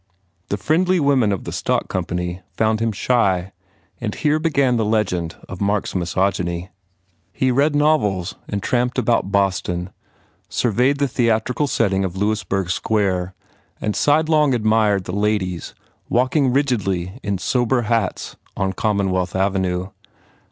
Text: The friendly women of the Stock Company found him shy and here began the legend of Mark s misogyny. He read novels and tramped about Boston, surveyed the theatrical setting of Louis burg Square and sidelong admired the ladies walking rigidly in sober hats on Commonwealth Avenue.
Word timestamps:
The 0.49 0.57
friendly 0.57 0.99
women 0.99 1.31
of 1.31 1.43
the 1.43 1.51
Stock 1.51 1.87
Company 1.87 2.41
found 2.57 2.79
him 2.79 2.91
shy 2.91 3.51
and 3.99 4.15
here 4.15 4.39
began 4.39 4.75
the 4.75 4.83
legend 4.83 5.35
of 5.47 5.61
Mark 5.61 5.85
s 5.85 5.93
misogyny. 5.93 6.71
He 7.31 7.51
read 7.51 7.75
novels 7.75 8.33
and 8.47 8.63
tramped 8.63 8.97
about 8.97 9.31
Boston, 9.31 9.91
surveyed 10.49 10.97
the 10.97 11.07
theatrical 11.07 11.67
setting 11.67 12.03
of 12.03 12.17
Louis 12.17 12.43
burg 12.43 12.71
Square 12.71 13.35
and 13.79 13.95
sidelong 13.95 14.55
admired 14.55 15.03
the 15.03 15.13
ladies 15.15 15.75
walking 16.09 16.51
rigidly 16.51 17.19
in 17.21 17.37
sober 17.37 17.83
hats 17.83 18.35
on 18.57 18.73
Commonwealth 18.73 19.35
Avenue. 19.35 19.89